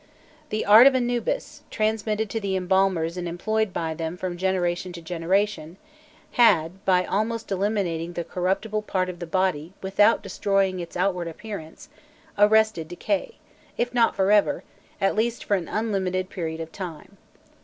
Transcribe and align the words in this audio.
The 0.49 0.65
art 0.65 0.87
of 0.87 0.95
Anubis, 0.95 1.61
transmitted 1.69 2.27
to 2.31 2.39
the 2.39 2.55
embalmers 2.55 3.17
and 3.17 3.27
employed 3.27 3.71
by 3.71 3.93
them 3.93 4.17
from 4.17 4.35
generation 4.35 4.91
to 4.93 4.99
generation, 4.99 5.77
had, 6.31 6.83
by 6.85 7.05
almost 7.05 7.51
eliminating 7.51 8.13
the 8.13 8.23
corruptible 8.23 8.81
part 8.81 9.09
of 9.09 9.19
the 9.19 9.27
body 9.27 9.73
without 9.83 10.23
destroying 10.23 10.79
its 10.79 10.97
outward 10.97 11.27
appearance, 11.27 11.87
arrested 12.35 12.87
decay, 12.87 13.35
if 13.77 13.93
not 13.93 14.15
for 14.15 14.31
ever, 14.31 14.63
at 14.99 15.15
least 15.15 15.43
for 15.43 15.53
an 15.53 15.67
unlimited 15.67 16.31
period 16.31 16.61
of 16.61 16.71
time. 16.71 17.17